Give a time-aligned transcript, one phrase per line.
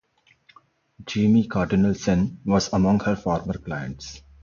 [1.07, 4.23] Jaime Cardinal Sin was among her former clients.